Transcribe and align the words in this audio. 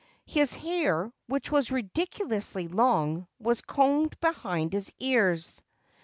His 0.25 0.55
hair, 0.55 1.13
which 1.27 1.51
was 1.51 1.69
ridiculously 1.69 2.67
long, 2.67 3.27
was 3.39 3.61
combed 3.61 4.19
behind 4.19 4.73
his 4.73 4.91
ears. 4.99 5.61